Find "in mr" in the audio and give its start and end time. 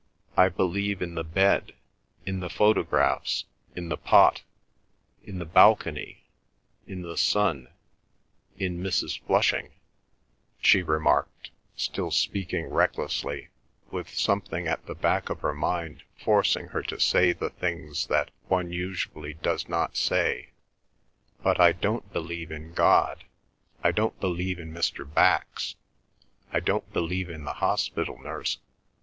24.57-25.05